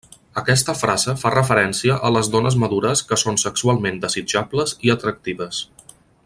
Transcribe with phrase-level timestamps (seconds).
[0.41, 5.63] Aquesta frase fa referència a les dones madures que són sexualment desitjables i atractives.